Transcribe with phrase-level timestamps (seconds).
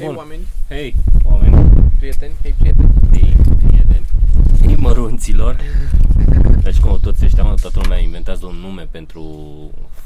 [0.00, 0.16] Hei Bun.
[0.16, 2.88] oameni, Hei, oameni, prieteni, hei prieteni.
[3.12, 4.06] hei, prieteni,
[4.60, 5.60] hei mărunților.
[6.62, 9.24] Deci cum toți ăștia, mă, toată lumea inventează un nume pentru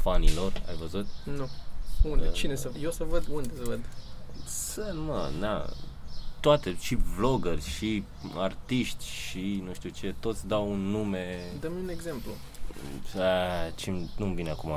[0.01, 1.07] fanilor, ai văzut?
[1.37, 1.49] Nu.
[2.09, 2.23] Unde?
[2.25, 2.31] Da.
[2.31, 2.71] Cine să...
[2.81, 3.27] Eu să văd?
[3.33, 3.79] Unde să văd?
[4.45, 5.65] Să, mă, na,
[6.39, 8.03] toate, și vloggeri, și
[8.35, 12.31] artiști, și nu știu ce, toți dau un nume, Dă-mi un exemplu.
[13.19, 14.71] a, ce nu-mi vine acum,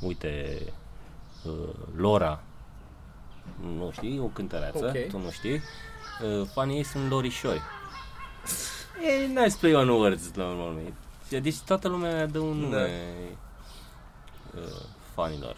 [0.00, 0.58] uite,
[1.44, 2.42] uh, Lora,
[3.62, 5.08] nu știi, o cântăreață, Ok.
[5.08, 7.60] tu nu știi, uh, fanii ei sunt lorișori.
[9.08, 10.94] E nice play on words, la urmă urmei.
[11.40, 12.90] Deci toată lumea dă un nume
[14.54, 14.62] uh,
[15.14, 15.56] fanilor,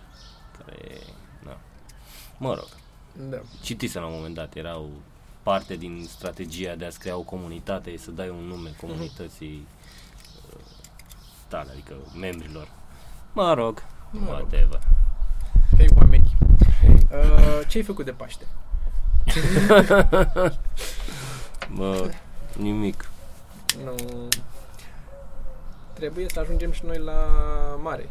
[0.59, 0.98] care,
[1.45, 1.56] na,
[2.38, 2.69] mă rog.
[3.30, 3.37] Da.
[3.62, 4.87] Citisem la un moment dat, era o
[5.43, 9.66] parte din strategia de a-ți crea o comunitate, e să dai un nume comunității
[10.52, 10.60] uh,
[11.48, 12.68] tale, adică membrilor.
[13.32, 14.29] Mă rog, Mă rog.
[14.30, 14.80] whatever.
[15.77, 16.17] Hei oameni.
[17.12, 18.44] Uh, ce ai făcut de Paște?
[21.68, 22.10] Mă,
[22.56, 23.10] nimic.
[23.84, 23.95] Nu.
[25.92, 27.26] Trebuie să ajungem și noi la
[27.82, 28.09] mare.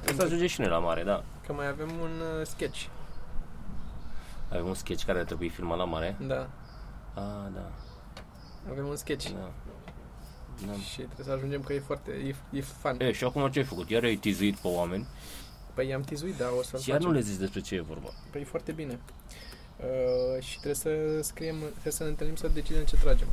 [0.00, 1.22] Trebuie să ajungem și noi la mare, da.
[1.46, 2.10] Că mai avem un
[2.40, 2.86] uh, sketch.
[4.48, 6.16] Avem un sketch care ar trebui filmat la mare.
[6.20, 6.48] Da.
[7.14, 7.70] Ah, da.
[8.70, 9.30] Avem un sketch.
[9.30, 9.50] da.
[10.66, 10.72] da.
[10.72, 12.10] Și trebuie să ajungem că e foarte...
[12.10, 13.00] E, e fun.
[13.00, 13.90] E, și acum ce ai făcut?
[13.90, 15.06] Iar ai tizuit pe oameni
[15.78, 17.12] Păi i-am tizuit, da, o să-l și iar facem.
[17.12, 18.08] nu le zici despre ce e vorba.
[18.30, 18.98] Păi foarte bine.
[19.76, 20.90] Uh, și trebuie să
[21.22, 23.28] scriem, trebuie să ne întâlnim să decidem ce tragem.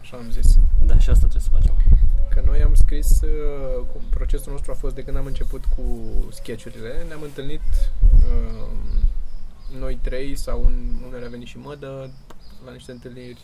[0.00, 0.54] Așa am zis.
[0.86, 1.74] Da, și asta trebuie să facem.
[2.30, 5.84] Că noi am scris, uh, cum procesul nostru a fost de când am început cu
[6.30, 7.60] sketchurile, ne-am întâlnit
[8.26, 8.68] uh,
[9.78, 10.74] noi trei sau un,
[11.06, 12.10] unele a venit și Mădă
[12.64, 13.40] la niște întâlniri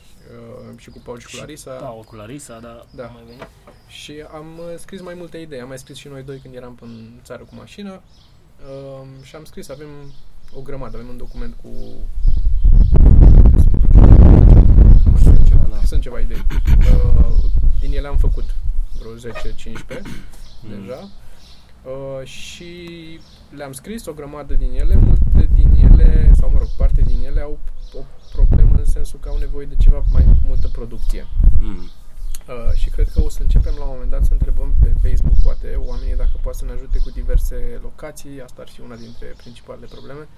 [0.71, 1.79] uh, și cu Paul și cu Larisa.
[1.79, 3.07] Da, cu Larisa, dar Da.
[3.07, 3.49] mai venit.
[3.87, 5.61] Și am uh, scris mai multe idei.
[5.61, 8.03] Am mai scris și noi doi când eram în țară cu mașina.
[8.69, 9.89] Uh, și am scris, avem
[10.55, 11.69] o grămadă, avem un document cu...
[15.45, 15.81] Ceva, da.
[15.85, 16.47] Sunt ceva idei.
[16.79, 17.45] Uh,
[17.81, 18.45] din ele am făcut
[18.99, 20.03] vreo 10-15
[20.65, 20.71] Mm.
[20.71, 21.09] deja.
[21.83, 22.73] Uh, și
[23.51, 27.41] le-am scris o grămadă din ele, multe din ele, sau mă rog, parte din ele
[27.41, 27.59] au
[27.93, 27.99] o
[28.33, 31.27] problemă în sensul că au nevoie de ceva mai multă producție.
[31.61, 31.91] Mm.
[32.49, 35.37] Uh, și cred că o să începem la un moment dat să întrebăm pe Facebook,
[35.43, 38.43] poate, oamenii dacă poate să ne ajute cu diverse locații.
[38.43, 40.29] Asta ar fi una dintre principalele probleme.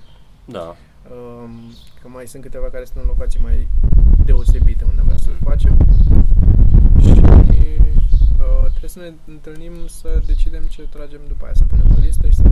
[0.45, 0.77] Da.
[1.15, 3.69] Um, că mai sunt câteva care sunt în locații mai
[4.25, 5.77] deosebite unde vrea să le facem.
[7.03, 7.21] Și
[8.45, 12.29] uh, trebuie să ne întâlnim să decidem ce tragem după aia, să punem pe listă
[12.29, 12.43] și să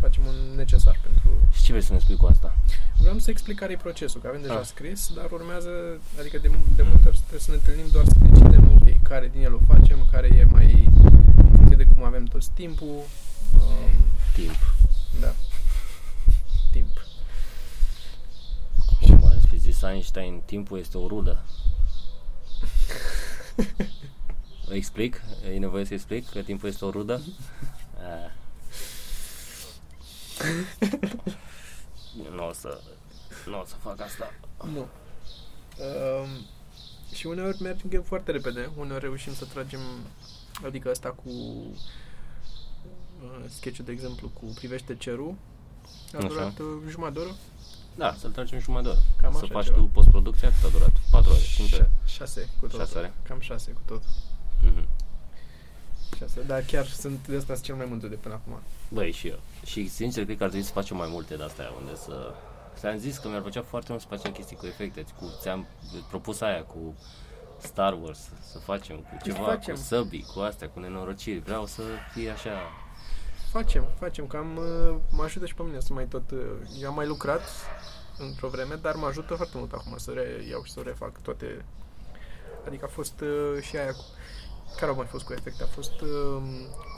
[0.00, 1.30] facem un necesar pentru...
[1.52, 2.56] Și ce vrei să ne spui cu asta?
[2.98, 4.64] Vreau să explic care e procesul, că avem deja Ah.
[4.64, 5.70] scris, dar urmează,
[6.18, 9.42] adică de, de multe ori trebuie să ne întâlnim doar să decidem, ok, care din
[9.42, 10.88] el o facem, care e mai
[11.42, 12.86] în funcție de cum avem tot timpul.
[13.54, 13.90] Um,
[14.34, 14.74] Timp.
[15.20, 15.34] da.
[16.72, 17.04] Timp.
[19.00, 21.42] Cum ar fi zis Einstein, timpul este o rudă.
[24.70, 25.22] O explic?
[25.54, 27.20] E nevoie să explic că timpul este o rudă?
[27.96, 28.30] Ah.
[32.36, 32.80] Nu o să,
[33.46, 34.32] nu o să fac asta.
[34.72, 34.78] Nu.
[34.80, 36.28] Um,
[37.14, 39.80] și uneori mergem foarte repede, uneori reușim să tragem,
[40.66, 41.28] adică asta cu
[43.22, 45.34] uh, sketch de exemplu, cu Privește cerul,
[46.12, 46.26] a Așa.
[46.26, 47.34] durat uh, jumătate de oră,
[47.96, 49.00] Da, să-l tragem jumătate de oră.
[49.22, 49.76] Cam să așa faci ceva.
[49.76, 50.92] tu postproducția, cât a durat?
[51.10, 51.82] 4 ore, 5 ore.
[52.04, 52.78] Șa- șase cu tot.
[52.80, 53.12] Șase ore?
[53.22, 54.02] Cam șase cu tot.
[56.20, 56.34] Mhm.
[56.34, 58.60] Șase, dar chiar sunt de asta sunt cel mai multe de până acum.
[58.88, 59.38] Băi, și eu.
[59.64, 62.34] Și sincer, cred că ar trebui să facem mai multe de astea, unde să...
[62.76, 65.04] Ți-am zis că mi-ar plăcea foarte mult să facem chestii cu efecte.
[65.18, 65.66] Cu, ți-am
[66.08, 66.94] propus aia cu
[67.58, 68.18] Star Wars,
[68.52, 69.74] să facem cu ceva, facem.
[69.74, 71.38] cu săbii, cu astea, cu nenorociri.
[71.38, 71.82] Vreau să
[72.12, 72.50] fie așa...
[73.50, 76.30] Facem, facem, cam uh, mă ajută și pe mine să mai tot...
[76.30, 76.38] Uh,
[76.80, 77.42] eu am mai lucrat
[78.18, 81.64] într-o vreme, dar mă ajută foarte mult acum să reiau și să refac toate...
[82.66, 84.04] Adică a fost uh, și aia cu...
[84.76, 85.62] Care au mai fost cu efecte?
[85.62, 86.42] A fost uh,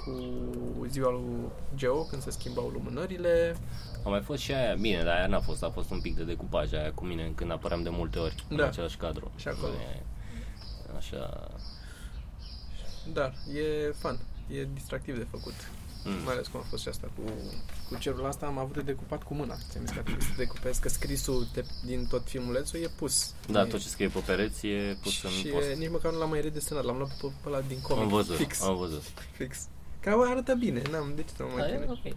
[0.05, 1.39] cu ziua lui
[1.75, 3.57] Geo, când se schimbau lumânările.
[4.05, 6.25] A mai fost și aia, bine, dar aia n-a fost, a fost un pic de
[6.25, 8.67] decupaj aia cu mine când apăream de multe ori în Da.
[8.67, 9.31] același cadru.
[9.37, 9.73] Și acolo.
[9.73, 10.03] E,
[10.97, 11.51] așa...
[13.13, 14.19] Dar e fun,
[14.49, 15.55] e distractiv de făcut.
[16.05, 16.23] Mm.
[16.25, 17.23] Mai ales cum a fost și asta cu,
[17.89, 19.57] cu cerul ăsta, am avut de decupat cu mâna.
[19.71, 23.35] Ți-am zis că trebuie să decupez, că scrisul de, din tot filmulețul e pus.
[23.49, 25.69] Da, e, tot ce scrie pe pereți e pus și în e, post.
[25.79, 28.03] nici măcar nu l-am mai redesenat, l-am luat pe, pe ăla din comic.
[28.03, 29.03] Am văzut, Fix, am văzut.
[29.33, 29.67] fix.
[30.01, 32.01] Că arată bine, n-am, de ce să mă mai Da, e chinui?
[32.05, 32.13] ok.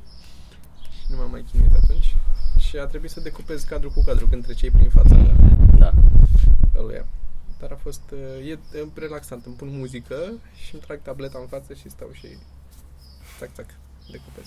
[0.99, 2.15] Și nu m-am mai chinuit atunci.
[2.69, 5.15] Și a trebuit să decupez cadru cu cadru când treceai prin fața
[5.77, 5.91] Da.
[6.77, 7.05] ăluia.
[7.59, 10.33] Dar a fost, uh, e e relaxant, îmi pun muzică
[10.65, 12.27] și îmi trag tableta în față și stau și
[13.39, 13.65] tac, tac,
[14.11, 14.45] decupez.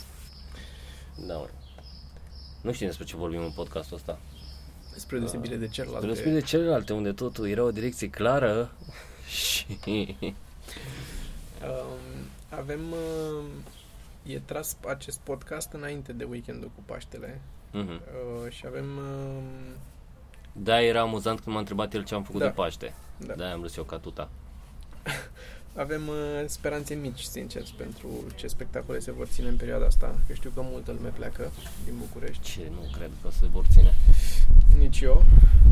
[1.27, 1.49] Da, mă.
[2.61, 4.19] Nu știu despre ce vorbim în podcastul ăsta.
[4.97, 5.99] Spre deosebire de celelalte.
[6.01, 8.71] Spre deosebire de celelalte, unde totul era o direcție clară
[9.39, 9.67] și...
[11.63, 12.81] Um, avem...
[12.93, 13.45] Uh,
[14.27, 17.41] e tras acest podcast înainte de weekendul cu Paștele
[17.73, 17.91] Mhm.
[17.91, 18.85] uh, și avem...
[18.97, 19.43] Uh,
[20.53, 22.47] Da, era amuzant când m-a întrebat el ce am făcut Da.
[22.47, 22.95] de Paște.
[23.27, 24.29] da, Da, am râs eu ca tuta.
[25.79, 30.33] Avem uh, speranțe mici, sincer, pentru ce spectacole se vor ține în perioada asta, că
[30.33, 31.51] știu că multă lume pleacă
[31.85, 32.43] din București.
[32.43, 33.95] Ce, nu cred că se vor ține.
[34.79, 35.25] Nici eu.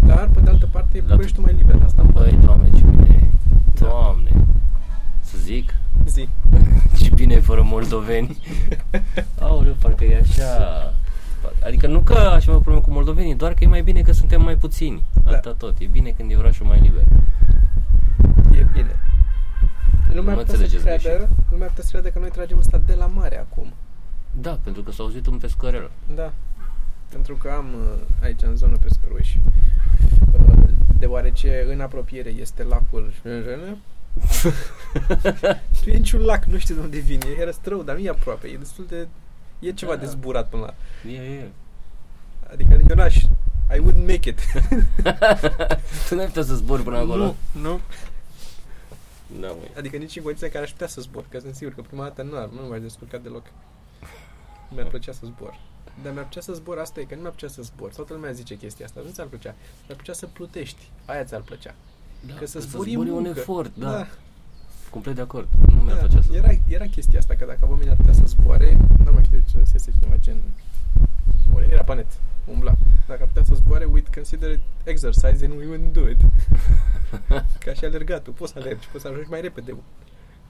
[0.06, 1.82] Dar, pe de altă parte, e La- Bucureștiul mai liber.
[1.84, 3.26] Asta îmi Băi, doamne, ce bine e.
[3.78, 4.30] Doamne.
[5.20, 5.74] Să zic,
[6.06, 6.28] zi.
[7.02, 8.38] ce bine e fără moldoveni.
[9.40, 10.50] Aoleu, parcă e așa...
[11.64, 14.12] Adică nu că aș avea o problemă cu moldovenii, doar că e mai bine că
[14.12, 15.04] suntem mai puțini.
[15.24, 15.30] Da.
[15.30, 15.74] Atâta tot.
[15.78, 17.04] E bine când e orașul mai liber.
[18.58, 18.96] E bine.
[20.16, 22.94] Lumea Nu putea să înțelegeți creadă, lumea putea să creadă că noi tragem ăsta de
[22.94, 23.72] la mare acum.
[24.40, 25.90] Da, pentru că s-a auzit un pescărel.
[26.14, 26.32] Da.
[27.08, 29.40] Pentru că am uh, aici în zonă pescăruși.
[30.32, 30.68] Uh,
[30.98, 33.12] Deoarece în apropiere este lacul
[35.82, 37.26] Tu e niciun lac, nu știu de unde vine.
[37.38, 38.46] E răstrău, dar nu e aproape.
[38.46, 39.08] E destul de...
[39.58, 40.00] E ceva Da.
[40.00, 40.74] de zburat până la...
[41.10, 41.48] E, e.
[42.52, 43.16] Adică eu n-aș...
[43.74, 44.40] I wouldn't make it.
[46.08, 47.24] tu n-ai putea să zbori până acolo.
[47.24, 47.80] Nu, nu.
[49.40, 49.70] Da, măi.
[49.76, 52.02] Adică nici în condiția în care aș putea să zbor, că sunt sigur că prima
[52.02, 53.44] dată nu, ar, nu m-aș descurca deloc.
[54.74, 55.58] Mi-ar plăcea să zbor.
[56.02, 57.92] Dar mi-ar plăcea să zbor, asta e, că nu mi-ar plăcea să zbor.
[57.94, 59.54] Toată lumea zice chestia asta, nu ți-ar plăcea.
[59.86, 61.74] Mi-ar plăcea să plutești, aia ți-ar plăcea.
[62.26, 63.38] Da, că să să zbori e zbori e un muncă.
[63.38, 63.90] efort, da.
[63.90, 64.06] da,
[64.90, 65.48] Complet de acord.
[65.74, 66.06] Nu mi-ar da.
[66.06, 69.24] plăcea să Era, era chestia asta, că dacă oamenii ar putea să zboare, nu mai
[69.24, 70.36] știu ce să iese cineva gen...
[71.56, 72.06] Ori era panet,
[72.44, 72.72] umbla.
[73.06, 76.20] Dacă ar putea să zboare, we'd consider it exercise and we wouldn't do it.
[77.64, 79.76] Ca și alergatul, poți să alergi, poți să ajungi mai repede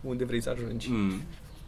[0.01, 0.91] unde vrei să ajungi.
[0.91, 1.21] Mm.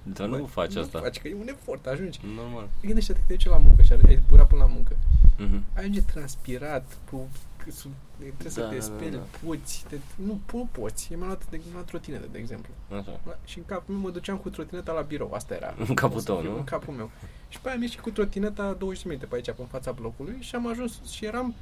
[0.03, 0.99] Dar nu Băi, faci nu asta.
[0.99, 2.21] Faci, că e un efort, ajungi.
[2.37, 2.69] Normal.
[2.83, 4.97] Gândește-te că te duci la muncă și ai zbura până la muncă.
[5.37, 5.65] Mhm.
[5.75, 7.29] Ajunge transpirat, cu,
[7.65, 7.89] că su-
[8.19, 9.23] trebuie să Da, te da, speli, da.
[9.47, 11.09] poți, te, nu, nu poți.
[11.13, 12.73] Eu mi-am luat, de, la trotinetă, de exemplu.
[12.91, 13.21] Așa.
[13.27, 15.75] La- Și în capul meu mă duceam cu trotineta la birou, asta era.
[15.89, 16.57] În capul O să tău, fiu nu?
[16.57, 17.11] În capul meu.
[17.49, 20.37] Și pe aia am ieșit cu trotineta 20 minute pe aici, pe în fața blocului
[20.41, 21.55] și am ajuns și eram,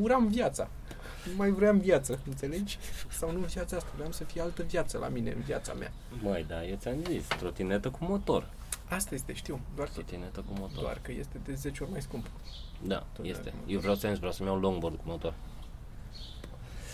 [0.00, 0.68] uram viața.
[1.26, 2.78] Nu mai vreau viață, înțelegi?
[3.10, 5.92] Sau nu viața asta, vreau să fie altă viață la mine, în viața mea.
[6.22, 8.50] Măi, da, eu ți-am zis, trotinetă cu motor.
[8.88, 10.82] Asta este, știu, doar că, Trotinetă cu motor.
[10.82, 12.26] doar că este de 10 ori mai scump.
[12.82, 13.50] Da, Tot este.
[13.50, 15.34] cu Eu vreau să vreau să-mi iau longboard cu motor.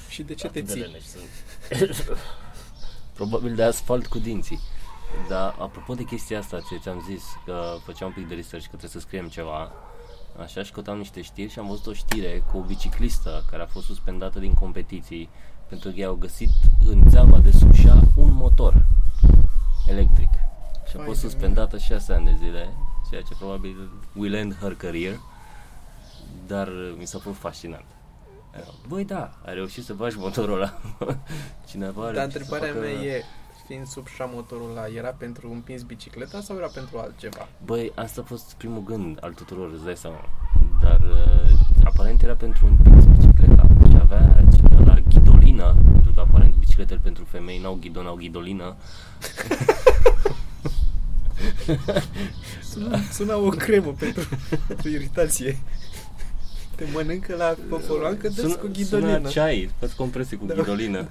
[0.09, 0.81] Și de ce te Atât de ții?
[0.81, 1.29] leneși sunt.
[3.15, 4.61] Probabil de asfalt cu dinții.
[5.29, 8.77] Dar apropo de chestia asta, ce ți-am zis, că făceam un pic de research, că
[8.77, 9.73] trebuie să scriem ceva,
[10.43, 13.67] așa și căutam niște știri și am văzut o știre cu o biciclistă care a
[13.67, 15.29] fost suspendată din competiții
[15.69, 16.51] pentru că i-au găsit
[16.87, 18.87] în țeava de Sușa un motor
[19.87, 20.31] electric.
[20.89, 22.73] Și a Vai fost de suspendată 6 ani de zile,
[23.11, 25.21] ceea ce probabil will end her career,
[26.47, 26.69] dar
[26.99, 27.85] mi s-a părut fascinant.
[28.89, 30.81] Băi, da, ai reușit să bagi motorul ăla.
[31.69, 32.81] Cineva a Dar reușit să întrebarea facă...
[32.81, 33.23] mea e,
[33.67, 37.49] fiind sub șa motorul ăla, era pentru împins bicicleta sau era pentru altceva?
[37.65, 40.29] Băi, asta a fost primul gând al tuturor, îți dai seama.
[40.83, 46.21] Dar uh, aparent era pentru un pix bicicleta și avea cică, la ghidolină, pentru că
[46.21, 48.77] aparent bicicletele pentru femei n-au ghidon, au ghidolină.
[52.71, 54.29] Sună, sună o cremă pentru,
[54.67, 55.59] pentru iritație.
[56.81, 59.29] Te mănâncă la popoloancă, dă cu Sună ghidolină.
[59.29, 60.55] ceai, faci compresie cu Da.
[60.55, 61.07] ghidolină.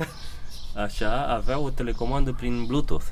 [0.76, 3.06] Așa, avea o telecomandă prin Bluetooth.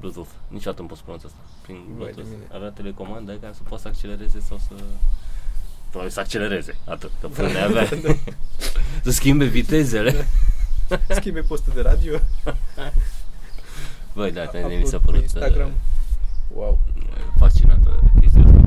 [0.00, 1.38] Bluetooth, niciodată nu pot să pronunț asta.
[1.62, 2.28] Prin Vai de Bluetooth.
[2.30, 2.44] mine.
[2.54, 4.74] Avea telecomandă care să poată să accelereze sau să...
[5.88, 7.88] Probabil să accelereze, atât, că până avea.
[8.02, 8.14] Da.
[9.02, 10.26] să schimbe vitezele.
[11.08, 12.18] Schimbe postul de radio.
[14.14, 15.70] Băi, da, upload mi s-a pe părut Instagram.
[16.54, 16.78] Wow.
[16.96, 17.02] uh,
[17.38, 18.60] fascinantă chestia asta.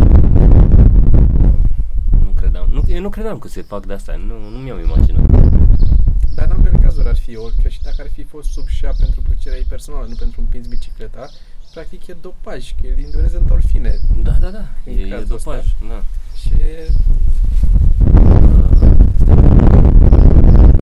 [2.24, 5.30] Nu credeam, nu, eu nu credeam că se fac de asta, nu, nu mi-am imaginat.
[6.36, 8.92] Dar în ambele cazuri ar fi, ori că și dacă ar fi fost sub șa
[8.98, 11.30] pentru plăcerea ei personală, nu pentru împins bicicleta,
[11.74, 14.00] practic e dopaj, că el indorează endorfine.
[14.24, 15.72] Da, da, da, În e, e cazul dopaj, ăsta.
[15.90, 16.04] da.
[16.42, 16.88] Și e,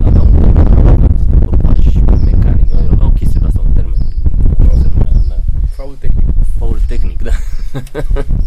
[0.05, 1.79] Avea un termen dopaj
[2.25, 3.99] mecanic, avea o chestie de asta, un termen,
[4.57, 5.35] cum se numea, da.
[5.75, 6.25] faul tehnic.
[6.57, 7.31] Faul tehnic, da.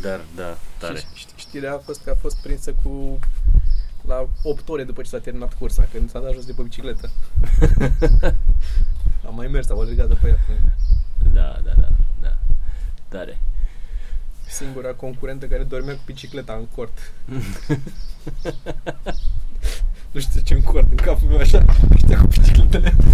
[0.00, 0.98] Dar, da, tare.
[0.98, 3.18] Și ști- știrea a fost că a fost prinsă cu
[4.06, 7.10] la 8 ore după ce s-a terminat cursa, când s-a dat jos de pe bicicletă.
[9.26, 10.38] a mai mers, au alergat după ea.
[11.32, 11.88] Da, da, da,
[12.20, 12.36] da.
[13.08, 13.38] Tare.
[14.48, 16.98] Singura concurentă care dormea cu bicicleta în cort.
[20.12, 21.64] nu știu ce în cort, în capul meu așa,
[21.94, 22.94] ăștia cu bicicletele.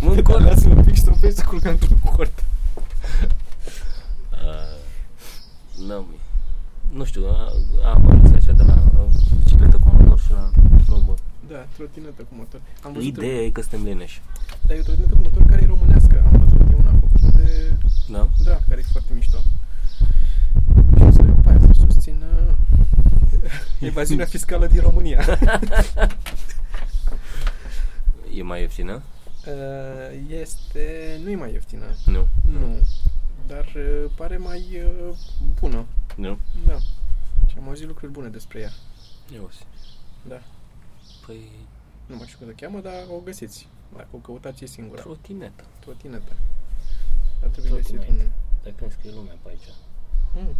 [0.00, 0.44] În cort.
[0.44, 2.44] Lasă un pic și să mă să culcă într-un cort.
[4.32, 4.83] Uh,
[5.86, 6.18] nu, mi.
[6.98, 7.52] nu știu, a-
[7.94, 9.06] am ajuns așa de la uh,
[9.38, 10.50] bicicletă cu motor și la
[10.84, 11.20] snowboard.
[11.48, 12.60] Da, trotinetă cu motor.
[12.84, 14.22] Am văzut Ideea e că suntem leneși.
[14.66, 16.22] Dar e o trotinetă cu motor care e românească.
[16.26, 17.72] Am văzut e una făcută de...
[18.12, 18.28] Da?
[18.44, 19.36] Da, care e foarte mișto.
[20.96, 22.26] Și o să pe aia să susțină
[23.90, 25.24] evaziunea fiscală din România.
[28.34, 29.02] E mai ieftină?
[29.46, 30.80] Uh, este...
[31.22, 31.84] nu e mai ieftină.
[32.04, 32.26] Nu.
[32.52, 32.78] Nu.
[33.46, 35.16] Dar uh, pare mai uh,
[35.60, 35.86] bună.
[36.16, 36.38] Nu?
[36.66, 36.78] Da.
[37.46, 38.70] Și am auzit lucruri bune despre ea.
[39.34, 39.62] Eu și.
[40.28, 40.42] Da.
[41.26, 41.50] Păi,
[42.06, 43.68] Nu mai știu cum o cheamă, dar o găsiți.
[43.96, 45.00] Dacă o căutați e singura.
[45.00, 45.64] trotinetă.
[45.78, 46.32] Trotinetă.
[47.42, 48.22] Ar trebui găsit Trotinetă.
[48.22, 48.30] un...
[48.62, 49.68] Dar când scrie lumea pe aici?
[50.34, 50.54] Mm.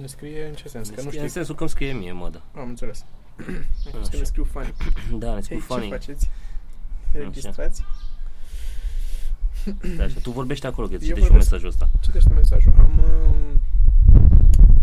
[0.00, 0.88] Ne scrie în ce sens?
[0.88, 1.22] Că nu Scrie știu.
[1.22, 2.42] În sensul că îmi scrie mie, mă, da.
[2.60, 3.04] Am înțeles.
[3.38, 3.44] Am
[3.82, 4.16] crezut că Așa.
[4.18, 4.74] ne scriu fani.
[5.18, 5.90] Da, ne scriu Hei, ce fanii.
[5.90, 6.30] faceți?
[7.12, 7.84] Registrați?
[9.96, 10.18] Da, așa.
[10.22, 11.50] Tu vorbești acolo, că Eu citești un vorbesc.
[11.50, 11.90] mesajul ăsta.
[12.00, 12.72] Citește mesajul.
[12.78, 12.98] Am...
[12.98, 13.54] uh,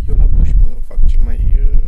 [0.07, 1.79] Eu la duș mă fac cel mai uh,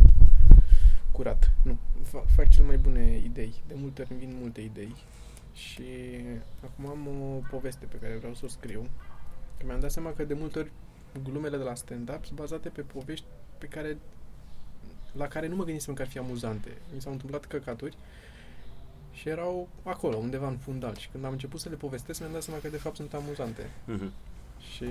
[1.10, 1.50] curat.
[1.62, 3.54] Nu, fac, fac cel mai bune idei.
[3.68, 4.94] De multe ori îmi vin multe idei.
[5.54, 5.82] Și
[6.64, 8.86] acum am o poveste pe care vreau să o scriu.
[9.58, 10.70] Că mi-am dat seama că de multe ori
[11.22, 13.24] glumele de la stand-up sunt bazate pe povești
[13.58, 13.96] pe care
[15.12, 16.68] la care nu mă gândisem că ar fi amuzante.
[16.94, 17.96] Mi s-au întâmplat căcaturi
[19.12, 20.96] și erau acolo, undeva în fundal.
[20.96, 23.70] Și când am început să le povestesc, mi-am dat seama că de fapt sunt amuzante.
[23.84, 24.12] Mhm.
[24.74, 24.84] Și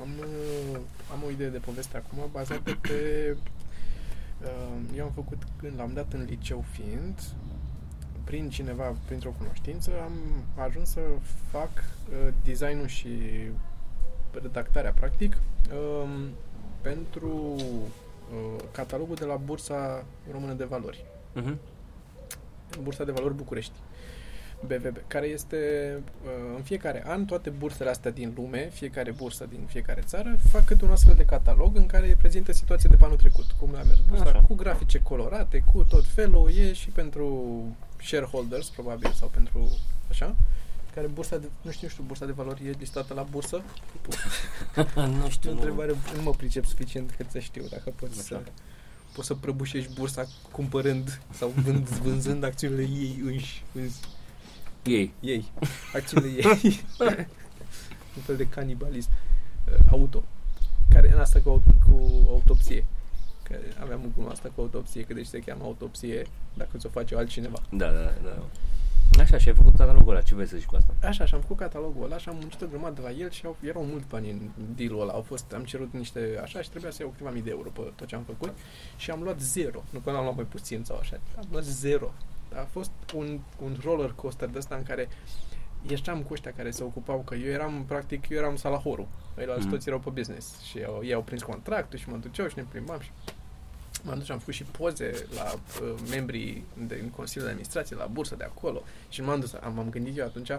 [0.00, 0.78] am, uh,
[1.12, 3.36] am o idee de poveste acum bazată pe...
[4.42, 7.20] Uh, eu am făcut, când l-am dat în liceu fiind,
[8.24, 10.12] prin cineva, printr-o cunoștință, am
[10.66, 11.00] ajuns să
[11.50, 13.08] fac uh, designul și
[14.30, 15.36] redactarea, practic,
[15.72, 16.10] um,
[16.80, 21.04] pentru uh, catalogul de la Bursa Română de Valori.
[21.32, 21.58] Mhm.
[22.82, 23.72] Bursa de Valori București,
[24.66, 25.56] BVB, care este
[26.24, 30.64] uh, în fiecare an toate bursele astea din lume, fiecare bursă din fiecare țară, fac
[30.64, 33.82] câte un astfel de catalog în care prezintă situația de pe anul trecut, cum le-a
[33.82, 34.40] mers bursa, Așa.
[34.48, 37.62] cu grafice colorate, cu tot felul, e și pentru
[38.02, 39.70] shareholders, probabil, sau pentru
[40.10, 40.36] așa,
[40.94, 43.62] care bursa de, nu știu, nu știu, bursa de valori e listată la bursă?
[45.22, 45.58] nu știu, O nu.
[45.60, 48.22] întrebare, nu mă pricep suficient cât să știu dacă poți Așa.
[48.22, 48.50] să
[49.12, 53.94] poți să prăbușești bursa cumpărând sau vând, vânzând acțiunile ei înși, înși
[54.84, 55.12] Ei.
[55.20, 55.44] ei,
[55.94, 56.80] acțiunile ei.
[58.16, 59.10] Un fel de canibalism.
[59.66, 60.24] Uh, auto.
[60.88, 62.84] Care în asta cu, aut- cu autopsie.
[63.42, 67.16] Că aveam un cum asta cu autopsie, că deci se cheamă autopsie dacă ți-o face
[67.16, 67.58] altcineva.
[67.70, 68.44] Da, da, da.
[69.18, 70.20] Așa, și ai făcut catalogul ăla.
[70.22, 70.94] Ce vrei să zici cu asta?
[71.08, 73.56] Așa, și am făcut catalogul ăla și am muncit o grămadă la el și au,
[73.60, 74.38] erau mult bani în
[74.76, 75.12] deal-ul ăla.
[75.12, 77.80] Au fost, am cerut niște așa și trebuia să iau câteva mii de euro pe
[77.96, 78.52] tot ce am făcut
[78.96, 79.82] și am luat zero.
[79.90, 81.20] Nu că n-am luat mai puțin sau așa.
[81.38, 82.12] Am luat zero.
[82.54, 85.08] A fost un, un roller coaster de ăsta în care
[85.88, 89.06] ieșeam cu ăștia care se ocupau, că eu eram, practic, eu eram salahorul.
[89.38, 89.70] Ăilalți Mhm.
[89.74, 92.64] toți erau pe business și au, ei au prins contractul și mă duceau și ne
[92.68, 93.10] plimbam și
[94.04, 97.96] m-am dus și am făcut și poze la uh, membrii de, în Consiliul de Administrație,
[97.96, 100.50] la bursă de acolo și m-am dus, am, am gândit eu atunci,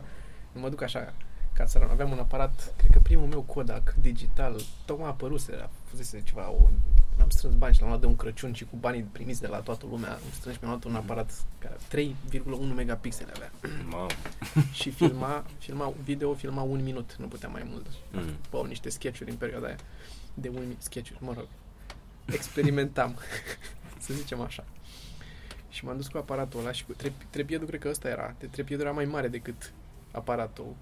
[0.52, 1.14] nu mă duc așa
[1.54, 5.70] ca să aveam un aparat, cred că primul meu Kodak digital, tocmai a apăruse, a
[5.84, 6.70] fusese ceva, o,
[7.22, 9.60] am strâns bani și l-am luat de un Crăciun și cu banii primiți de la
[9.60, 11.76] toată lumea, am strâns și mi-am luat un aparat care
[12.70, 13.52] 3,1 megapixele avea
[13.92, 14.08] Mamă.
[14.72, 17.86] și filma, filma video, filma un minut, nu putea mai mult.
[18.12, 18.36] Mm.
[18.50, 19.78] Bă, niște sketch-uri în perioada aia.
[20.34, 21.48] De un minut, sketch-uri, mă rog.
[22.32, 23.16] Experimentam,
[24.06, 24.64] să zicem așa.
[25.70, 28.36] Și m-am dus cu aparatul ăla și cu trep- trepiedul, cred că ăsta era.
[28.40, 29.74] De trepiedul era mai mare decât
[30.12, 30.76] aparatul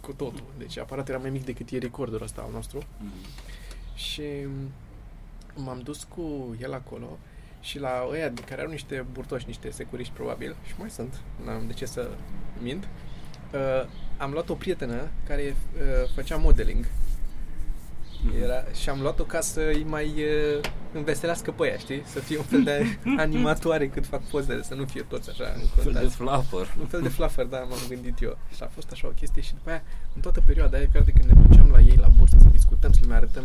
[0.00, 0.44] cu totul.
[0.58, 2.82] Deci aparatul era mai mic decât e recorderul ăsta al nostru.
[3.94, 4.22] Și
[5.54, 7.18] m-am dus cu el acolo
[7.60, 11.66] și la ăia de care au niște burtoși, niște securiști probabil, și mai sunt, n-am
[11.66, 12.10] de ce să
[12.62, 12.88] mint,
[13.52, 16.86] uh, am luat o prietenă care uh, făcea modeling
[18.42, 20.60] era, și am luat-o ca să îi mai uh,
[20.92, 22.02] înveselească pe ea, știi?
[22.06, 25.58] Să fie un fel de animatoare cât fac pozele, să nu fie toți așa Fel
[25.74, 26.14] de încontați.
[26.16, 26.74] flapper.
[26.80, 28.38] Un fel de fluffer, da, m-am gândit eu.
[28.54, 29.82] Și a fost așa o chestie și după aia,
[30.14, 32.92] în toată perioada aia, chiar de când ne duceam la ei la bursă să discutăm,
[32.92, 33.44] să le mai arătăm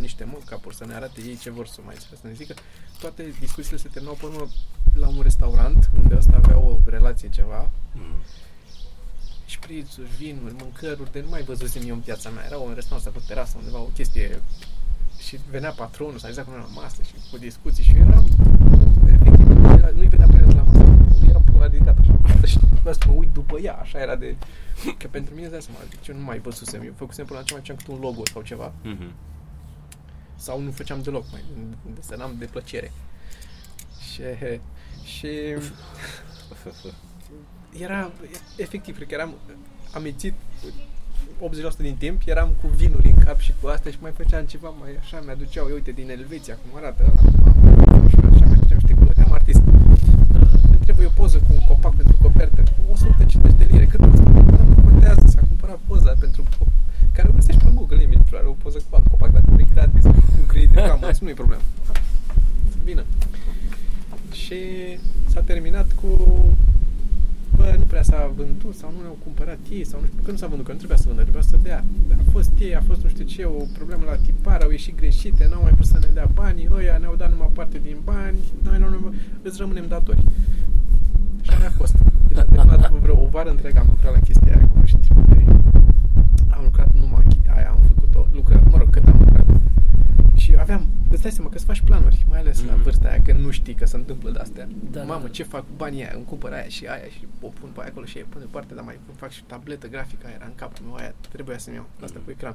[0.00, 2.54] niște mocap să ne arate ei ce vor să mai să ne zică,
[3.00, 4.48] toate discuțiile se terminau pe urmă
[4.94, 8.14] la un restaurant unde ăsta avea o relație ceva Mm.
[9.54, 12.44] Șprițuri, vinuri, mâncăruri, de nu mai văzusem eu în viața mea.
[12.46, 14.42] Era un restaurant ăsta cu terasă undeva, o chestie
[15.26, 18.24] și venea patronul, s-a zis cu noi la masă și cu discuții și eu eram
[19.06, 20.84] efectiv, era- nu-i vedea pe el la masă,
[21.28, 24.16] era pula ridicat așa pe masă și vreau să mă uit după ea, așa era
[24.16, 24.36] de...
[24.98, 27.44] Că pentru mine, îți dai seama, deci eu nu mai văzusem, eu făcusem până la
[27.44, 29.12] ce mai făceam câte un logo sau ceva, Mhm.
[30.36, 31.44] sau nu făceam deloc, mai
[31.94, 32.92] desenam de plăcere.
[34.10, 34.22] Și,
[35.16, 35.28] și
[37.78, 38.10] era,
[38.56, 39.34] efectiv, cred că eram
[39.92, 40.34] amețit
[41.40, 44.68] 80% din timp eram cu vinuri în cap și cu astea și mai făceam ceva
[44.68, 48.78] mai așa, mi-aduceau, eu, uite, din Elveția, cum arată ăla, acum, și așa, mai făceam
[48.80, 49.62] niște culori, am artist.
[50.70, 54.28] Ne trebuie o poză cu un copac pentru copertă, 150 de lire, cât costă?
[54.68, 56.42] Nu contează, s-a cumpărat poza pentru
[57.12, 59.66] care o găsești pe Google, nimic, are o poză cu alt copac, dar nu e
[59.74, 61.62] gratis, cu Creative Commons, nu e problemă.
[62.84, 63.04] Bine.
[64.32, 64.58] Și
[65.32, 66.08] s-a terminat cu
[67.56, 70.40] bă, nu prea s-a vândut sau nu ne-au cumpărat ei sau nu știu, că nu
[70.40, 71.80] s-a vândut, că nu trebuia să vândă, trebuia să dea.
[72.22, 75.42] A fost ei, a fost nu știu ce, o problemă la tipar, au ieșit greșite,
[75.50, 78.78] n-au mai vrut să ne dea banii, ăia ne-au dat numai parte din bani, noi
[78.82, 80.22] nu, nu, îți rămânem datori.
[81.42, 81.96] Și aia a fost.
[82.28, 85.10] Deci a terminat vreo o vară întreagă am lucrat la chestia aia cu știi,
[86.56, 87.24] am lucrat numai
[87.56, 89.46] aia, am făcut-o, lucrat, mă rog, cât am lucrat.
[90.34, 90.82] Și aveam,
[91.20, 92.66] îți dai seama că îți faci planuri, mai ales mm-hmm.
[92.66, 92.82] la Mhm.
[92.82, 94.68] vârsta aia, când nu știi că se întâmplă de-astea.
[94.90, 95.32] Da, Mamă, da, da.
[95.32, 96.12] ce fac cu banii aia?
[96.14, 98.74] Îmi cumpăr aia și aia și o pun pe aia acolo și aia pun deoparte,
[98.74, 101.86] dar mai fac și tabletă grafică, aia era în capul meu, aia trebuia să-mi iau,
[102.02, 102.24] asta Mhm.
[102.24, 102.54] cu ecran.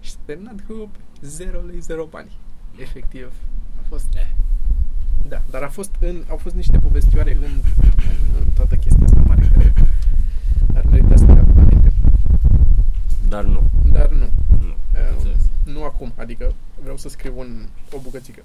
[0.00, 2.30] Și s-a terminat cu 0 lei, 0 bani.
[2.80, 3.26] Efectiv,
[3.80, 4.06] a fost...
[4.14, 4.30] Eh.
[5.28, 7.42] Da, dar a fost în, au fost niște povestioare în,
[8.40, 9.72] în toată chestia asta mare care
[10.74, 11.92] ar merita să ne aduc aminte.
[13.28, 13.62] Dar nu.
[13.92, 14.28] Dar nu.
[15.72, 15.78] Nu.
[15.78, 15.96] Uh, Înțeles.
[15.96, 18.42] nu acum, adică vreau să scriu un, o bucățică.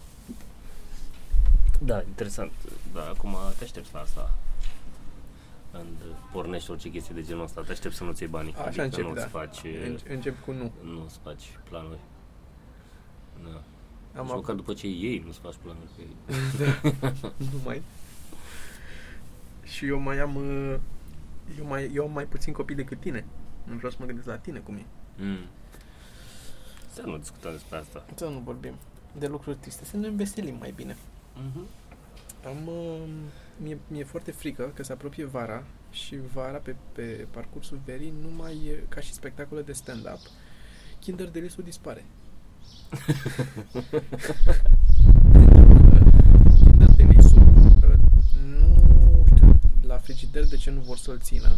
[1.80, 2.52] Da, interesant.
[2.94, 4.34] Da, acum te aștepți la asta.
[5.72, 5.98] Când
[6.32, 8.54] pornești orice chestie de genul ăsta, te aștepți să nu-ți iei banii.
[8.54, 9.28] Așa adică încep, nu-ți da.
[9.28, 9.58] faci,
[9.88, 10.72] Înce- Încep cu nu.
[10.84, 12.00] nu-ți faci planuri.
[13.44, 13.62] Da.
[14.20, 16.16] Am și măcar după ce iei, nu-ți faci planuri cu ei.
[17.02, 17.82] Da, nu mai.
[19.64, 20.76] Și eu mai am uh,
[21.60, 23.26] eu mai, eu am mai puțin copii decât tine.
[23.64, 24.86] Nu vreau să mă gândesc la tine cum e.
[25.18, 25.38] Mm.
[27.02, 28.06] Să nu discutăm despre asta.
[28.16, 28.74] Să nu vorbim
[29.20, 30.94] de lucruri triste, să ne înveselim mai bine.
[30.94, 31.66] Mm-hmm.
[32.46, 33.02] Am, uh,
[33.58, 38.30] mie, mi-e foarte frică că se apropie vara și vara pe, pe parcursul verii nu
[38.36, 40.20] mai e ca și spectacole de stand-up.
[41.00, 42.06] Kinder de dispare.
[46.64, 47.04] Kinder de
[48.44, 51.58] nu știu la frigider de ce nu vor să-l țină,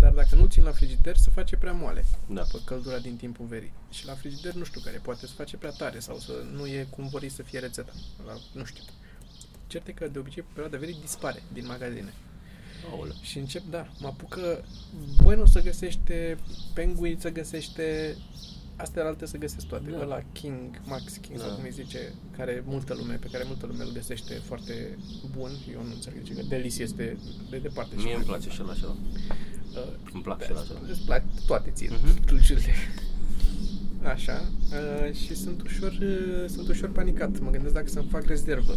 [0.00, 2.42] dar dacă nu țin la frigider se face prea moale Da.
[2.42, 3.72] pe căldura din timpul verii.
[3.90, 6.86] Și la frigider nu știu care, poate se face prea tare sau să nu e
[6.90, 7.92] cum vor ei să fie rețeta.
[8.26, 8.82] La, nu știu.
[9.66, 12.12] Cert e că de obicei pe perioada verii dispare din magazine.
[12.90, 13.14] Aoleu.
[13.22, 14.64] Și încep, da, mă apucă
[15.22, 16.38] Bueno să găsește,
[16.74, 18.16] Penguin să găsește,
[18.76, 19.90] astea alte să găsesc toate.
[19.90, 19.96] Da.
[19.96, 20.02] Da.
[20.02, 21.40] Ăla King, Max King, da.
[21.42, 21.54] sau Da.
[21.54, 24.98] cum îi zice, care multă lume, pe care multă lume îl găsește foarte
[25.36, 25.50] bun.
[25.72, 27.16] Eu nu înțeleg de ce, că Delice este
[27.50, 27.94] de departe.
[27.94, 28.56] cel Mie îmi mai place bun.
[28.56, 28.96] și ăla și ăla.
[29.86, 30.88] Uh, Îmi plac da, și ăla și ăla.
[30.90, 32.14] Îți plac toate țin, Mhm.
[32.20, 32.24] uh-huh.
[32.24, 32.72] dulciurile.
[34.14, 34.42] Așa.
[34.72, 37.38] Uh, și sunt ușor, uh, sunt ușor panicat.
[37.38, 38.74] Mă gândesc dacă să-mi fac rezervă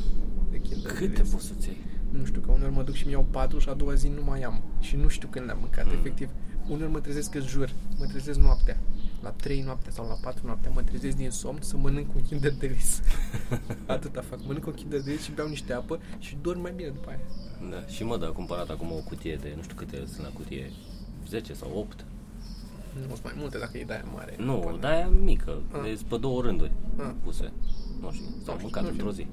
[0.52, 1.22] de Kinder Câte Delice.
[1.36, 1.78] poți să-ți iei?
[2.10, 4.24] Nu știu, că uneori mă duc și mi iau patru și a doua zi nu
[4.24, 4.62] mai am.
[4.80, 5.92] Și nu știu când le-am mâncat, Mm.
[5.92, 5.98] mm.
[6.00, 6.30] efectiv.
[6.68, 8.78] Uneori mă trezesc că jur, mă trezesc noaptea.
[9.22, 12.54] La 3 noaptea sau la 4 noaptea mă trezesc din somn să mănânc un Kinder
[12.54, 12.86] Delice.
[13.86, 14.40] Atâta fac.
[14.46, 17.20] Mănânc un Kinder Delice și beau niște apă și dorm mai bine după aia.
[17.70, 17.86] Da.
[17.88, 20.72] Și mă, am cumpărat acum o cutie de, nu știu câte sunt la cutie,
[21.32, 22.06] 10 sau 8.
[22.94, 24.36] Nu sunt mai multe dacă e de aia mare.
[24.38, 25.80] Nu, Până- dar aia mică, Ah.
[25.84, 27.12] deci pe două rânduri Ah.
[27.24, 27.52] puse.
[28.02, 29.06] Nu știu, s-au știu, mâncat nu știu.
[29.06, 29.28] într-o zi.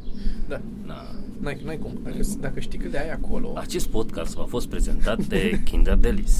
[0.49, 1.03] Da, Na.
[1.41, 1.99] n-ai, n-ai cum.
[2.03, 6.33] Dacă, dacă știi cât de ai acolo, Acest podcast a fost prezentat de Kinder Delice.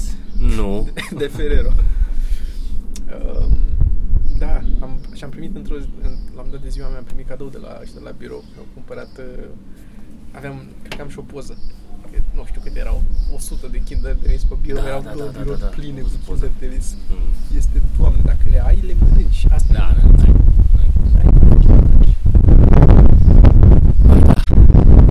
[0.55, 0.87] Nu.
[1.21, 1.69] de Ferrero.
[3.13, 3.57] Um,
[4.37, 7.03] da, am, și am primit într-o zi, în, la un dat de ziua mea, am
[7.03, 8.43] primit cadou de la, și de la birou.
[8.57, 9.45] Am cumpărat, uh,
[10.31, 11.57] aveam, cred că am și o poză.
[12.39, 13.01] Că Nu știu câte erau,
[13.35, 15.71] 100 de Kinder Delice pe birou, Da, erau da, două da, da, birouri da, da.
[15.71, 16.45] pline O cu să poză.
[16.45, 16.93] Kinder Delice.
[17.09, 17.57] Mm.
[17.57, 19.45] Este, doamne, dacă le ai, le mănânci.
[19.51, 20.01] Asta Da, e.
[20.01, 20.23] da, da.
[21.19, 22.15] Ai, mănânci.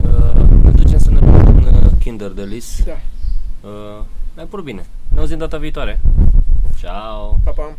[0.08, 2.82] Uh, ne ducem să ne luăm un uh, Kinder Delice.
[2.84, 2.98] Da,
[3.62, 4.86] Uh, ne-ai pur bine.
[5.08, 6.00] Ne auzim data viitoare.
[6.78, 7.38] Ciao.
[7.44, 7.76] pa, pa.